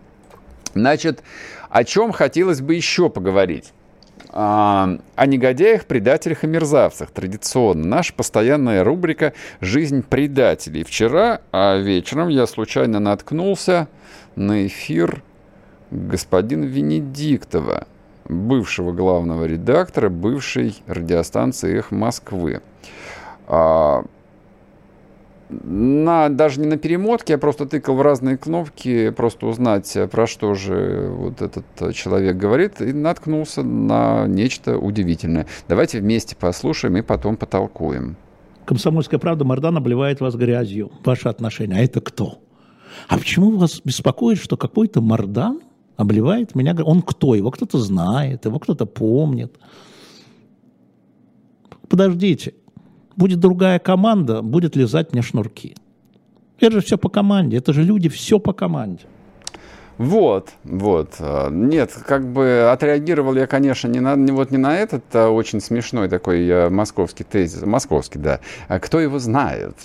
[0.75, 1.23] Значит,
[1.69, 3.73] о чем хотелось бы еще поговорить?
[4.31, 7.11] А, о негодяях, предателях и мерзавцах.
[7.11, 7.85] Традиционно.
[7.85, 10.83] Наша постоянная рубрика «Жизнь предателей».
[10.83, 13.87] Вчера а вечером я случайно наткнулся
[14.35, 15.23] на эфир
[15.91, 17.87] господина Венедиктова,
[18.27, 22.61] бывшего главного редактора бывшей радиостанции «Эх Москвы».
[25.49, 30.27] А, на, даже не на перемотке, я просто тыкал в разные кнопки, просто узнать, про
[30.27, 35.47] что же вот этот человек говорит, и наткнулся на нечто удивительное.
[35.67, 38.17] Давайте вместе послушаем и потом потолкуем.
[38.65, 40.91] Комсомольская правда Мардан обливает вас грязью.
[41.03, 41.75] Ваши отношения.
[41.75, 42.39] А это кто?
[43.07, 45.61] А почему вас беспокоит, что какой-то Мардан
[45.97, 46.75] обливает меня?
[46.83, 47.35] Он кто?
[47.35, 49.59] Его кто-то знает, его кто-то помнит.
[51.87, 52.55] Подождите
[53.15, 55.75] будет другая команда, будет лизать мне шнурки.
[56.59, 59.05] Это же все по команде, это же люди, все по команде.
[59.97, 61.13] Вот, вот.
[61.51, 66.09] Нет, как бы отреагировал я, конечно, не на, вот не на этот а очень смешной
[66.09, 67.61] такой а, московский тезис.
[67.65, 68.41] Московский, да.
[68.67, 69.77] А кто его знает?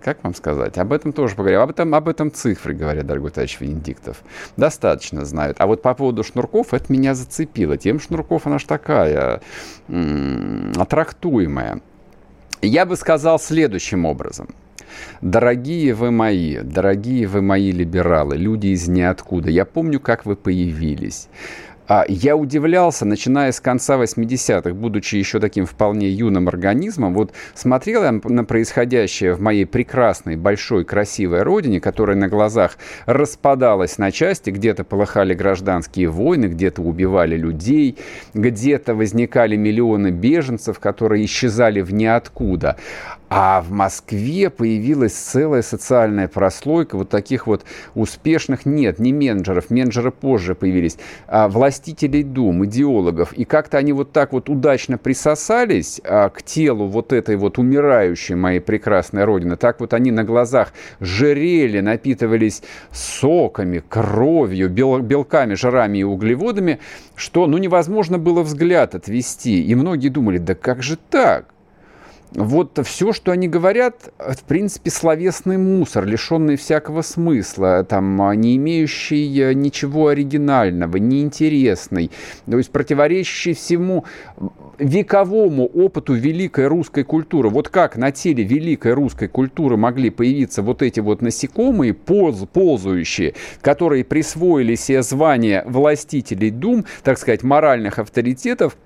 [0.00, 0.78] Как вам сказать?
[0.78, 1.60] Об этом тоже поговорим.
[1.60, 4.22] Об этом, об этом цифры говорят, дорогой товарищ Венедиктов.
[4.56, 5.56] Достаточно знают.
[5.60, 7.76] А вот по поводу шнурков, это меня зацепило.
[7.76, 9.40] Тем шнурков она ж такая
[9.88, 11.80] м- аттрактуемая.
[12.62, 14.48] Я бы сказал следующим образом.
[15.20, 21.28] Дорогие вы мои, дорогие вы мои либералы, люди из ниоткуда, я помню, как вы появились.
[21.88, 28.02] А я удивлялся, начиная с конца 80-х, будучи еще таким вполне юным организмом, вот смотрел
[28.02, 34.50] я на происходящее в моей прекрасной, большой, красивой родине, которая на глазах распадалась на части,
[34.50, 37.96] где-то полыхали гражданские войны, где-то убивали людей,
[38.34, 42.76] где-то возникали миллионы беженцев, которые исчезали в ниоткуда.
[43.30, 47.64] А в Москве появилась целая социальная прослойка вот таких вот
[47.94, 53.34] успешных, нет, не менеджеров, менеджеры позже появились, а властителей дум, идеологов.
[53.34, 58.34] И как-то они вот так вот удачно присосались а, к телу вот этой вот умирающей
[58.34, 59.56] моей прекрасной родины.
[59.56, 62.62] Так вот они на глазах жирели, напитывались
[62.92, 66.78] соками, кровью, бел, белками, жирами и углеводами,
[67.14, 69.62] что ну невозможно было взгляд отвести.
[69.62, 71.46] И многие думали, да как же так?
[72.32, 79.40] Вот все, что они говорят, в принципе, словесный мусор, лишенный всякого смысла, там, не имеющий
[79.40, 82.10] э, ничего оригинального, неинтересный,
[82.48, 84.04] то есть противоречащий всему
[84.78, 87.48] вековому опыту великой русской культуры.
[87.48, 93.34] Вот как на теле великой русской культуры могли появиться вот эти вот насекомые, полз, ползающие,
[93.60, 98.76] которые присвоили себе звание властителей дум, так сказать, моральных авторитетов,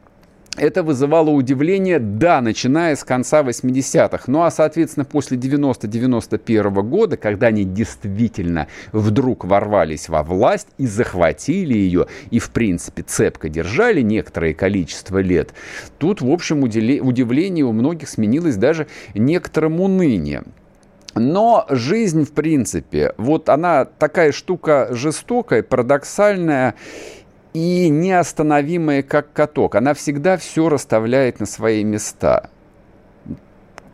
[0.57, 4.25] это вызывало удивление, да, начиная с конца 80-х.
[4.27, 11.75] Ну а, соответственно, после 90-91 года, когда они действительно вдруг ворвались во власть и захватили
[11.75, 15.55] ее, и, в принципе, цепко держали некоторое количество лет,
[15.99, 20.45] тут, в общем, удивление у многих сменилось даже некоторым унынием.
[21.15, 26.75] Но жизнь, в принципе, вот она такая штука жестокая, парадоксальная,
[27.53, 29.75] и неостановимая, как каток.
[29.75, 32.51] Она всегда все расставляет на свои места.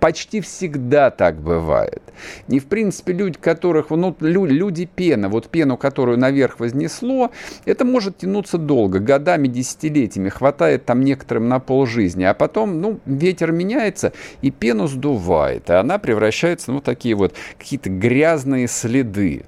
[0.01, 2.03] Почти всегда так бывает.
[2.47, 7.33] Не в принципе люди, которых, ну, люди пена, вот пену, которую наверх вознесло,
[7.65, 13.51] это может тянуться долго, годами, десятилетиями, хватает там некоторым на полжизни, а потом, ну, ветер
[13.51, 19.47] меняется, и пену сдувает, и она превращается, ну, такие вот какие-то грязные следы.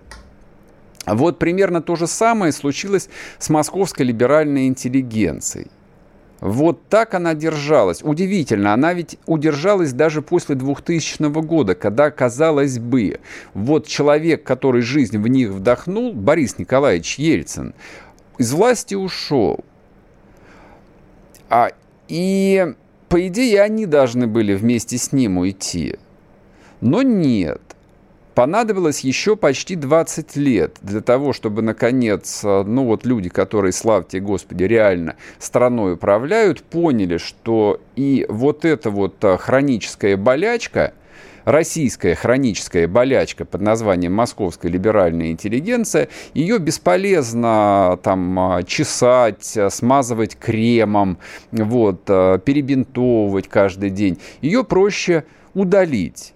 [1.15, 5.69] Вот примерно то же самое случилось с московской либеральной интеллигенцией.
[6.41, 8.03] Вот так она держалась.
[8.03, 13.21] Удивительно, она ведь удержалась даже после 2000 года, когда, казалось бы,
[13.53, 17.75] вот человек, который жизнь в них вдохнул, Борис Николаевич Ельцин,
[18.39, 19.61] из власти ушел.
[21.51, 21.73] А,
[22.09, 22.75] и,
[23.11, 25.97] по идее, они должны были вместе с ним уйти.
[26.81, 27.61] Но нет
[28.41, 34.19] понадобилось еще почти 20 лет для того, чтобы, наконец, э, ну вот люди, которые, славьте
[34.19, 40.95] Господи, реально страной управляют, поняли, что и вот эта вот э, хроническая болячка,
[41.45, 51.19] российская хроническая болячка под названием московская либеральная интеллигенция, ее бесполезно там э, чесать, смазывать кремом,
[51.53, 54.17] вот, перебинтовывать каждый день.
[54.41, 56.33] Ее проще удалить,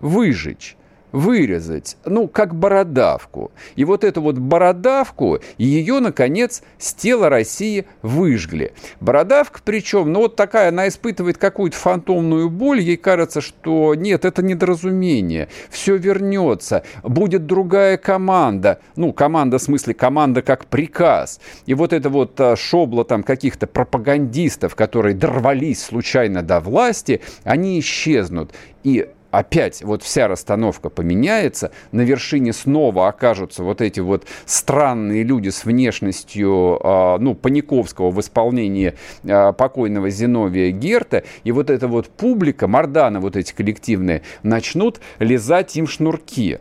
[0.00, 0.75] выжечь
[1.16, 3.50] вырезать, ну, как бородавку.
[3.74, 8.74] И вот эту вот бородавку, ее, наконец, с тела России выжгли.
[9.00, 14.42] Бородавка причем, ну, вот такая, она испытывает какую-то фантомную боль, ей кажется, что нет, это
[14.42, 21.40] недоразумение, все вернется, будет другая команда, ну, команда в смысле команда как приказ.
[21.64, 27.80] И вот это вот а, шобло там каких-то пропагандистов, которые дорвались случайно до власти, они
[27.80, 28.52] исчезнут.
[28.84, 35.50] И опять вот вся расстановка поменяется, на вершине снова окажутся вот эти вот странные люди
[35.50, 38.94] с внешностью, а, ну, Паниковского в исполнении
[39.28, 45.76] а, покойного Зиновия Герта, и вот эта вот публика, морданы вот эти коллективные, начнут лизать
[45.76, 46.58] им шнурки.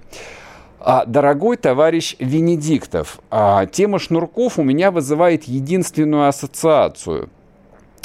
[0.80, 3.20] А, дорогой товарищ Венедиктов,
[3.72, 7.30] тема шнурков у меня вызывает единственную ассоциацию–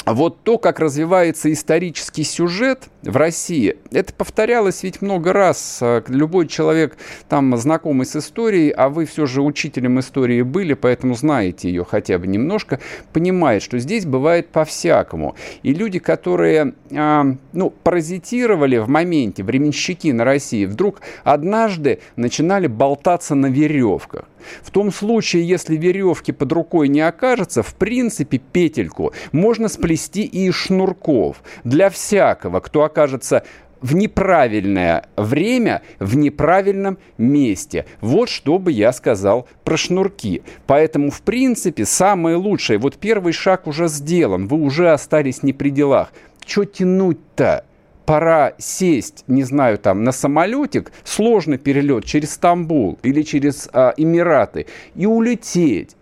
[0.05, 5.79] вот то, как развивается исторический сюжет в России, это повторялось ведь много раз.
[5.81, 6.97] А, любой человек,
[7.29, 12.17] там, знакомый с историей, а вы все же учителем истории были, поэтому знаете ее хотя
[12.17, 12.79] бы немножко,
[13.13, 15.35] понимает, что здесь бывает по-всякому.
[15.61, 23.35] И люди, которые, э, ну, паразитировали в моменте, временщики на России, вдруг однажды начинали болтаться
[23.35, 24.25] на веревках.
[24.61, 30.47] В том случае, если веревки под рукой не окажется, в принципе, петельку можно сплести и
[30.47, 31.43] из шнурков.
[31.63, 33.43] Для всякого, кто окажется
[33.81, 37.85] в неправильное время, в неправильном месте.
[37.99, 40.43] Вот что бы я сказал про шнурки.
[40.67, 45.69] Поэтому, в принципе, самое лучшее, вот первый шаг уже сделан, вы уже остались не при
[45.69, 46.13] делах.
[46.45, 47.65] Что тянуть-то?
[48.11, 54.65] Пора сесть, не знаю, там, на самолетик, сложный перелет через Стамбул или через а, Эмираты
[54.95, 55.95] и улететь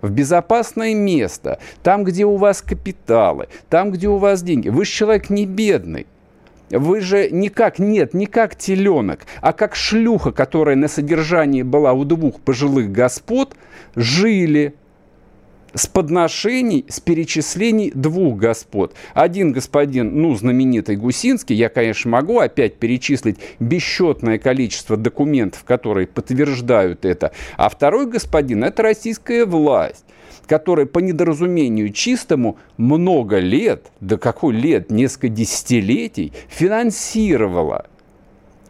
[0.00, 4.68] в безопасное место, там, где у вас капиталы, там, где у вас деньги.
[4.68, 6.06] Вы же человек не бедный.
[6.70, 11.92] Вы же не как, нет, не как теленок, а как шлюха, которая на содержании была
[11.92, 13.56] у двух пожилых господ,
[13.96, 14.74] жили,
[15.78, 18.94] с подношений, с перечислений двух господ.
[19.14, 27.04] Один господин, ну, знаменитый Гусинский, я, конечно, могу опять перечислить бесчетное количество документов, которые подтверждают
[27.04, 27.32] это.
[27.56, 30.04] А второй господин– это российская власть
[30.46, 37.84] которая по недоразумению чистому много лет, да какой лет, несколько десятилетий, финансировала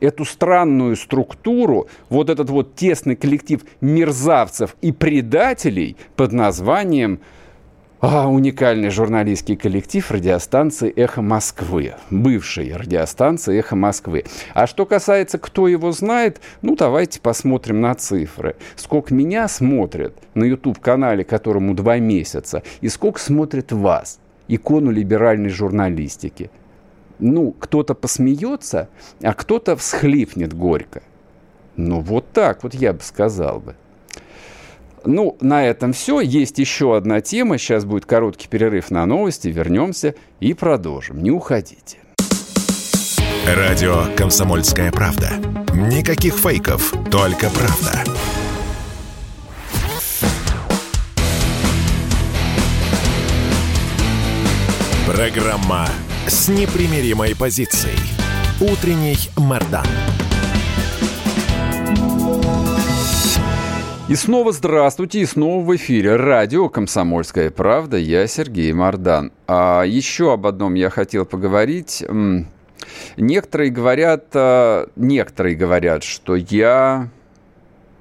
[0.01, 7.21] эту странную структуру, вот этот вот тесный коллектив мерзавцев и предателей под названием
[8.01, 14.25] а, уникальный журналистский коллектив радиостанции «Эхо Москвы», бывшей радиостанции «Эхо Москвы».
[14.55, 18.55] А что касается, кто его знает, ну, давайте посмотрим на цифры.
[18.77, 26.53] Сколько меня смотрят на YouTube-канале, которому два месяца, и сколько смотрят вас, икону либеральной журналистики–
[27.19, 28.89] ну, кто-то посмеется,
[29.23, 31.03] а кто-то всхлипнет горько.
[31.77, 33.77] Ну, вот так вот я бы сказал бы.
[35.05, 36.21] Ну, на этом все.
[36.21, 37.57] Есть еще одна тема.
[37.57, 39.49] Сейчас будет короткий перерыв на новости.
[39.49, 41.23] Вернемся и продолжим.
[41.23, 41.99] Не уходите.
[43.47, 45.31] Радио «Комсомольская правда».
[45.73, 48.05] Никаких фейков, только правда.
[55.07, 55.89] Программа
[56.29, 57.97] с непримиримой позицией.
[58.61, 59.87] Утренний Мордан.
[64.11, 67.97] И снова здравствуйте, и снова в эфире радио «Комсомольская правда».
[67.97, 69.33] Я Сергей Мордан.
[69.47, 72.05] А еще об одном я хотел поговорить.
[73.17, 77.09] Некоторые говорят, а, некоторые говорят, что я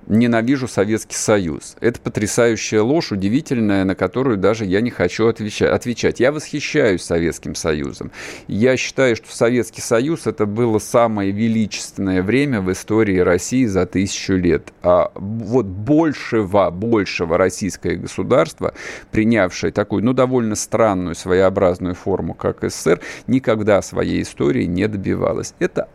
[0.07, 1.75] ненавижу Советский Союз.
[1.79, 6.19] Это потрясающая ложь, удивительная, на которую даже я не хочу отвечать.
[6.19, 8.11] Я восхищаюсь Советским Союзом.
[8.47, 14.33] Я считаю, что Советский Союз это было самое величественное время в истории России за тысячу
[14.33, 14.73] лет.
[14.81, 18.73] А вот большего, большего российское государство,
[19.11, 25.53] принявшее такую, ну, довольно странную, своеобразную форму, как СССР, никогда своей истории не добивалось.
[25.59, 25.89] Это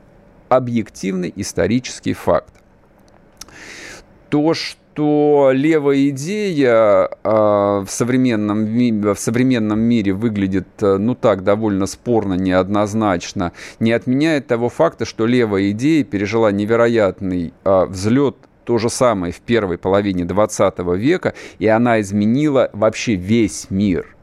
[0.48, 2.61] объективный исторический факт
[4.32, 11.84] то, что левая идея э, в, современном, в современном мире выглядит, э, ну так, довольно
[11.84, 18.88] спорно, неоднозначно, не отменяет того факта, что левая идея пережила невероятный э, взлет то же
[18.88, 24.16] самое в первой половине 20 века, и она изменила вообще весь мир–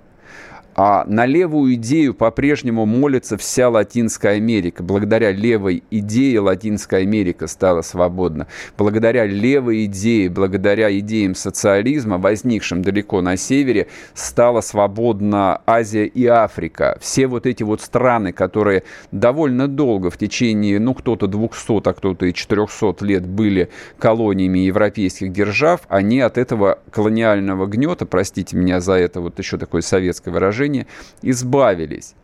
[0.82, 4.82] а на левую идею по-прежнему молится вся Латинская Америка.
[4.82, 8.48] Благодаря левой идее Латинская Америка стала свободна.
[8.78, 16.98] Благодаря левой идее, благодаря идеям социализма, возникшим далеко на севере, стала свободна Азия и Африка.
[17.02, 22.26] Все вот эти вот страны, которые довольно долго, в течение, ну, кто-то 200, а кто-то
[22.26, 23.68] и 400 лет были
[23.98, 29.82] колониями европейских держав, они от этого колониального гнета, простите меня за это вот еще такое
[29.82, 30.88] советское выражение, движения
[31.22, 32.16] избавились.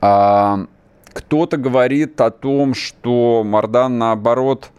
[0.00, 0.66] А,
[1.12, 4.70] кто-то говорит о том, что Мардан, наоборот,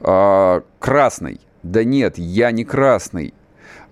[0.00, 1.40] а, красный.
[1.62, 3.34] Да нет, я не красный.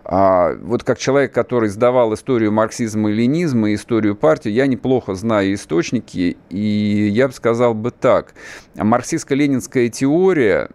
[0.04, 5.54] А, вот как человек, который сдавал историю марксизма и ленизма, историю партии, я неплохо знаю
[5.54, 8.34] источники, и я бы сказал бы так.
[8.76, 10.70] Марксистско-ленинская теория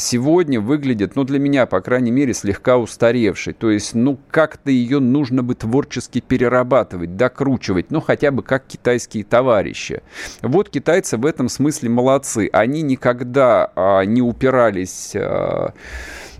[0.00, 3.52] сегодня выглядит, ну, для меня, по крайней мере, слегка устаревшей.
[3.52, 9.24] То есть, ну, как-то ее нужно бы творчески перерабатывать, докручивать, ну, хотя бы как китайские
[9.24, 10.02] товарищи.
[10.42, 12.48] Вот китайцы в этом смысле молодцы.
[12.52, 15.12] Они никогда а, не упирались...
[15.14, 15.74] А,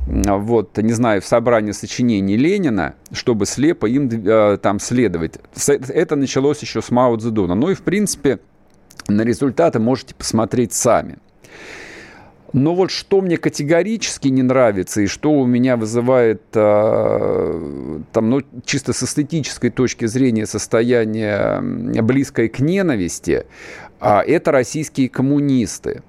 [0.07, 5.35] вот, не знаю, в собрании сочинений Ленина, чтобы слепо им э, там следовать.
[5.67, 7.55] Это началось еще с Мао Цзэдуна.
[7.55, 8.41] Ну и, в принципе,
[9.09, 11.19] на результаты можете посмотреть сами.
[12.53, 18.43] Но вот что мне категорически не нравится и что у меня вызывает э, там, ну,
[18.65, 21.61] чисто с эстетической точки зрения состояние
[22.03, 23.47] близкое к ненависти,
[24.01, 26.03] э, это российские коммунисты.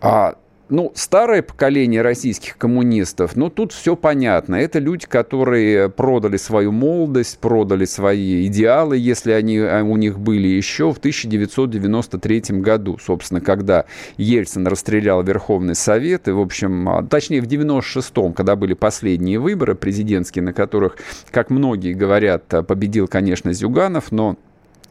[0.00, 0.36] А
[0.70, 4.54] ну, старое поколение российских коммунистов, ну, тут все понятно.
[4.54, 10.48] Это люди, которые продали свою молодость, продали свои идеалы, если они а, у них были
[10.48, 17.40] еще в 1993 году, собственно, когда Ельцин расстрелял Верховный Совет, и, в общем, а, точнее,
[17.40, 20.96] в 96-м, когда были последние выборы президентские, на которых,
[21.30, 24.36] как многие говорят, победил, конечно, Зюганов, но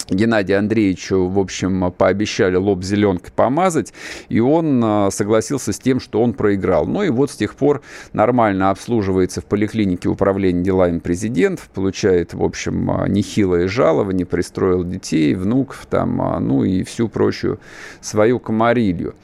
[0.09, 3.93] Геннадию Андреевичу, в общем, пообещали лоб зеленкой помазать,
[4.27, 6.85] и он а, согласился с тем, что он проиграл.
[6.85, 7.81] Ну и вот с тех пор
[8.13, 15.35] нормально обслуживается в поликлинике управления делами президентов, получает, в общем, а, нехилое жалование, пристроил детей,
[15.35, 17.59] внуков там, а, ну и всю прочую
[18.01, 19.15] свою комарилью.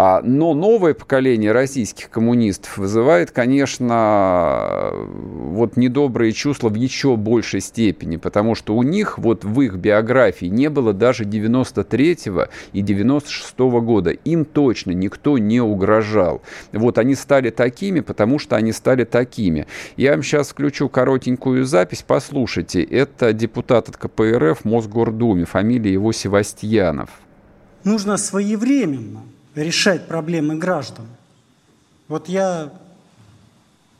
[0.00, 8.16] А, но новое поколение российских коммунистов вызывает, конечно, вот недобрые чувства в еще большей степени,
[8.16, 14.10] потому что у них вот в их биографии не было даже 93-го и 96-го года.
[14.10, 16.42] Им точно никто не угрожал.
[16.70, 19.66] Вот они стали такими, потому что они стали такими.
[19.96, 22.84] Я вам сейчас включу коротенькую запись, послушайте.
[22.84, 27.10] Это депутат от КПРФ Мосгордуме, фамилия его Севастьянов.
[27.82, 29.22] Нужно своевременно
[29.62, 31.06] решать проблемы граждан.
[32.08, 32.72] Вот я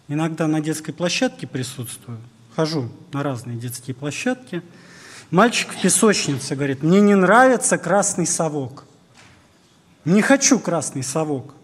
[0.08, 2.18] иногда на детской площадке присутствую,
[2.56, 4.62] хожу на разные детские площадки.
[5.30, 8.84] Мальчик в песочнице говорит, мне не нравится красный совок.
[10.04, 11.54] Не хочу красный совок.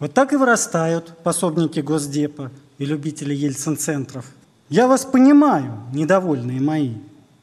[0.00, 4.26] Вот так и вырастают пособники Госдепа и любители Ельцин-центров.
[4.68, 6.94] Я вас понимаю, недовольные мои.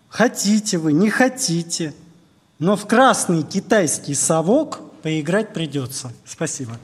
[0.09, 1.93] Хотите вы, не хотите.
[2.59, 6.11] Но в красный китайский совок– поиграть придется.
[6.25, 6.79] Спасибо.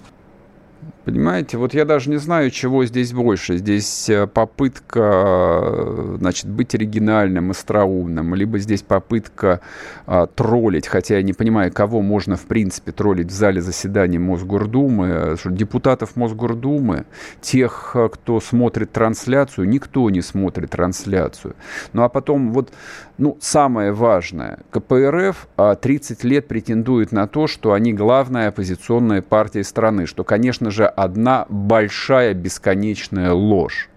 [1.10, 3.58] Понимаете, вот я даже не знаю, чего здесь больше.
[3.58, 9.60] Здесь э, попытка, э, значит, быть оригинальным, остроумным, либо здесь попытка
[10.06, 15.36] а, троллить, хотя я не понимаю, кого можно, в принципе, троллить в зале заседаний Мосгордумы,
[15.46, 17.06] депутатов Мосгордумы,
[17.42, 21.56] тех, кто смотрит трансляцию, никто не смотрит трансляцию.
[21.94, 22.72] Ну, а потом вот,
[23.18, 25.48] ну, самое важное, КПРФ
[25.82, 30.86] 30 а, лет претендует на то, что они главная оппозиционная партия страны, что, конечно же,
[31.04, 33.90] одна большая бесконечная ложь.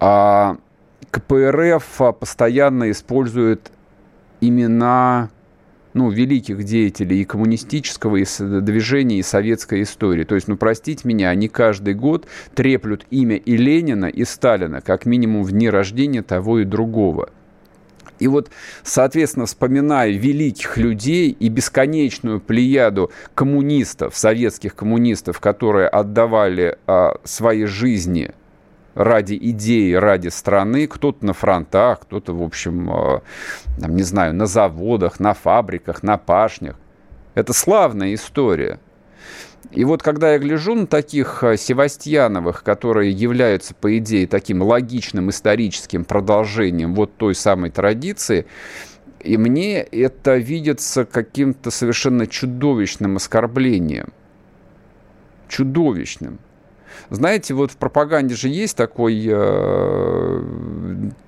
[0.00, 0.56] А
[1.10, 3.70] КПРФ постоянно использует
[4.40, 5.30] имена
[5.94, 8.24] ну, великих деятелей и коммунистического и
[8.60, 10.24] движения, и советской истории.
[10.24, 15.06] То есть, ну, простите меня, они каждый год треплют имя и Ленина, и Сталина, как
[15.06, 17.30] минимум в дни рождения того и другого.
[18.18, 18.50] И вот,
[18.82, 28.32] соответственно, вспоминая великих людей и бесконечную плеяду коммунистов, советских коммунистов, которые отдавали а, свои жизни
[28.94, 33.22] ради идеи, ради страны, кто-то на фронтах, кто-то, в общем, а,
[33.80, 36.76] там, не знаю, на заводах, на фабриках, на пашнях.
[37.34, 38.80] Это славная история–
[39.70, 45.28] и вот когда я гляжу на таких э, Севастьяновых, которые являются, по идее, таким логичным
[45.30, 48.46] историческим продолжением вот той самой традиции,
[49.20, 54.12] и мне это видится каким-то совершенно чудовищным оскорблением.
[55.48, 56.38] Чудовищным.
[57.10, 60.42] Знаете, вот в пропаганде же есть такой э,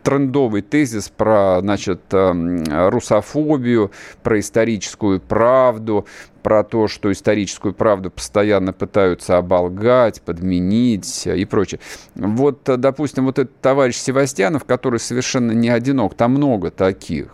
[0.03, 3.91] трендовый тезис про, значит, э, русофобию,
[4.23, 6.07] про историческую правду,
[6.43, 11.81] про то, что историческую правду постоянно пытаются оболгать, подменить и прочее.
[12.14, 17.29] Вот, допустим, вот этот товарищ Севастьянов, который совершенно не одинок, там много таких.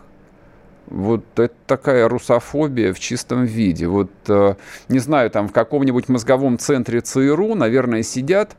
[0.87, 3.87] Вот это такая русофобия в чистом виде.
[3.87, 4.55] Вот, э,
[4.87, 8.55] не знаю, там в каком-нибудь мозговом центре ЦРУ, наверное, сидят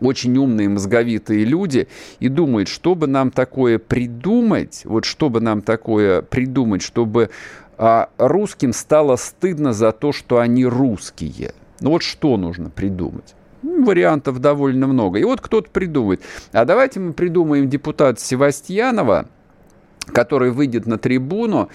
[0.00, 1.88] очень умные, мозговитые люди
[2.20, 7.30] и думают, чтобы нам такое придумать, вот чтобы нам такое придумать, чтобы
[7.78, 11.54] а, русским стало стыдно за то, что они русские.
[11.80, 13.34] Ну вот что нужно придумать?
[13.62, 15.18] Ну, вариантов довольно много.
[15.18, 16.22] И вот кто-то придумает.
[16.52, 19.26] А давайте мы придумаем депутата Севастьянова,
[20.12, 21.68] который выйдет на трибуну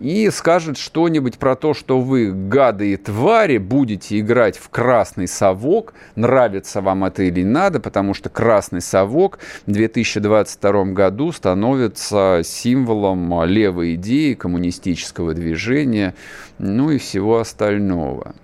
[0.00, 5.94] и скажет что-нибудь про то, что вы, гады и твари, будете играть в красный совок,
[6.14, 13.94] нравится вам это или надо, потому что красный совок в 2022 году становится символом левой
[13.94, 16.14] идеи, коммунистического движения,
[16.58, 18.34] ну и всего остального.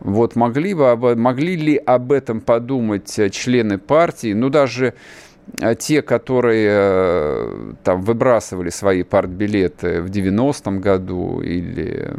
[0.00, 4.94] Вот могли, бы, могли ли об этом подумать члены партии, ну даже
[5.78, 12.12] те, которые э, там выбрасывали свои партбилеты в 90-м году или,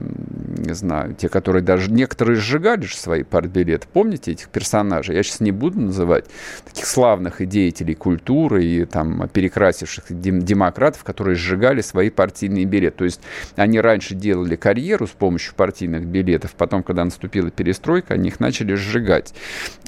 [0.57, 3.87] не знаю, те, которые даже, некоторые сжигали же свои партбилеты.
[3.91, 5.15] Помните этих персонажей?
[5.15, 6.25] Я сейчас не буду называть
[6.65, 12.97] таких славных и деятелей культуры и там перекрасивших демократов, которые сжигали свои партийные билеты.
[12.97, 13.21] То есть
[13.55, 18.73] они раньше делали карьеру с помощью партийных билетов, потом, когда наступила перестройка, они их начали
[18.75, 19.33] сжигать.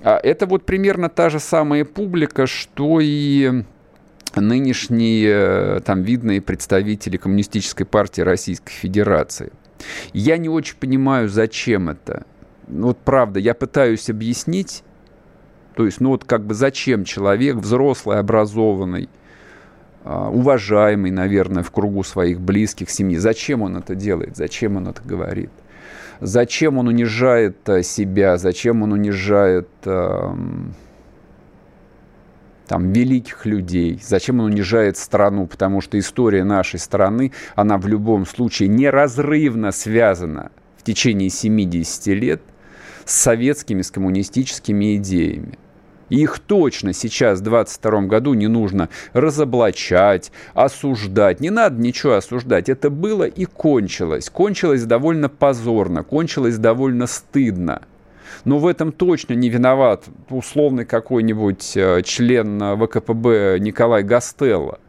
[0.02, 3.25] А это вот примерно та же самая публика, что и
[4.36, 9.52] нынешние э, там видные представители Коммунистической партии Российской Федерации.
[10.14, 12.26] Я не очень понимаю, зачем это.
[12.68, 14.84] Ну, вот правда, я пытаюсь объяснить,
[15.76, 19.10] то есть, ну вот как бы зачем человек, взрослый, образованный,
[20.04, 25.02] а, уважаемый, наверное, в кругу своих близких, семьи, зачем он это делает, зачем он это
[25.04, 25.52] говорит?
[26.22, 29.68] Зачем он унижает э, себя, зачем он унижает
[32.68, 38.26] там, великих людей, зачем он унижает страну, потому что история нашей страны, она в любом
[38.26, 42.42] случае неразрывно связана в течение 70 лет
[43.06, 45.60] с советскими, с коммунистическими идеями.
[46.10, 51.40] Их точно сейчас, в 22 году, не нужно разоблачать, осуждать.
[51.40, 52.70] Не надо ничего осуждать.
[52.70, 54.30] Это было и кончилось.
[54.30, 57.82] Кончилось довольно позорно, кончилось довольно стыдно
[58.44, 64.80] но в этом точно не виноват условный какой-нибудь э, член ВКПБ Николай Гастелло.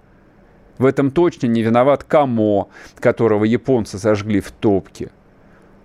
[0.78, 2.68] В этом точно не виноват Камо,
[2.98, 5.10] которого японцы сожгли в топке.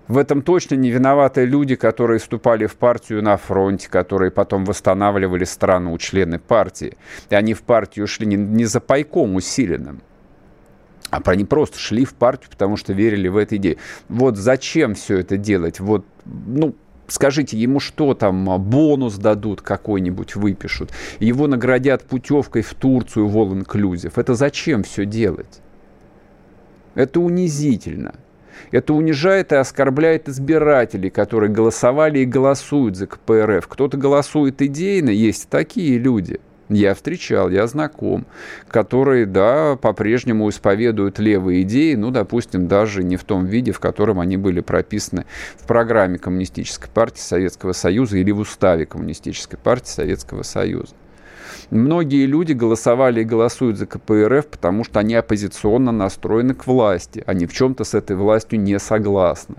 [0.08, 5.46] В этом точно не виноваты люди, которые вступали в партию на фронте, которые потом восстанавливали
[5.46, 6.98] страну, члены партии.
[7.30, 10.02] И они в партию шли не, не за пайком усиленным,
[11.12, 13.78] а они просто шли в партию, потому что верили в эту идею.
[14.10, 15.80] Вот зачем все это делать?
[15.80, 16.76] Вот, ну,
[17.12, 20.92] Скажите, ему что там, а, бонус дадут какой-нибудь, выпишут?
[21.20, 24.14] Его наградят путевкой в Турцию в All Inclusive.
[24.16, 25.60] Это зачем все делать?
[26.96, 28.16] Это унизительно.
[28.72, 33.68] Это унижает и оскорбляет избирателей, которые голосовали и голосуют за КПРФ.
[33.68, 36.40] Кто-то голосует идейно, есть такие люди–
[36.74, 38.26] я встречал, я знаком,
[38.68, 44.20] которые, да, по-прежнему исповедуют левые идеи, ну, допустим, даже не в том виде, в котором
[44.20, 45.26] они были прописаны
[45.58, 50.94] в программе Коммунистической партии Советского Союза или в уставе Коммунистической партии Советского Союза.
[51.70, 57.24] Многие люди голосовали и голосуют за КПРФ, потому что они оппозиционно настроены к власти.
[57.26, 59.56] Они в чем-то с этой властью не согласны.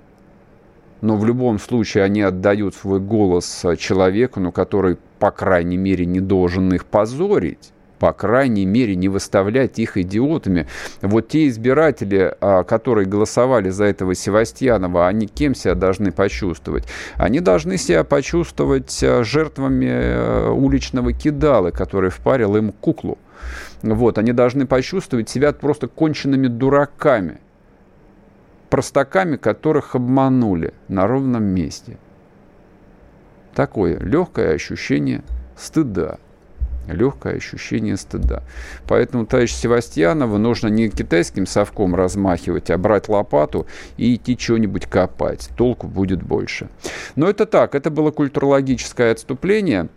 [1.03, 6.19] но в любом случае они отдают свой голос человеку, ну, который, по крайней мере, не
[6.19, 10.67] должен их позорить по крайней мере, не выставлять их идиотами.
[11.03, 16.83] Вот те избиратели, а, которые голосовали за этого Севастьянова, они кем себя должны почувствовать?
[17.15, 23.19] Они должны себя почувствовать а, жертвами а, уличного кидала, который впарил им куклу.
[23.83, 27.39] Вот, они должны почувствовать себя просто конченными дураками,
[28.69, 31.99] простаками, которых обманули на ровном месте.
[33.55, 35.23] Такое легкое ощущение
[35.57, 36.19] стыда
[36.89, 38.43] легкое ощущение стыда.
[38.87, 45.51] Поэтому товарищ Севастьянова нужно не китайским совком размахивать, а брать лопату и идти что-нибудь копать.
[45.57, 46.69] Толку будет больше.
[47.15, 49.89] Но это так, это было культурологическое отступление.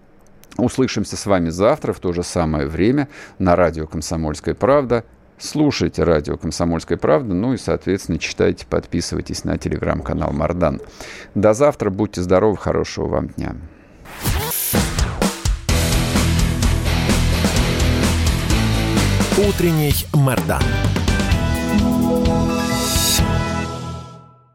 [0.57, 5.03] Услышимся с вами завтра в то же самое время на радио «Комсомольская правда».
[5.37, 10.81] Слушайте радио «Комсомольская правда», ну и, соответственно, читайте, подписывайтесь на телеграм-канал «Мардан».
[11.35, 13.55] До завтра, будьте здоровы, хорошего вам дня.
[19.37, 20.63] Утренний Мардан.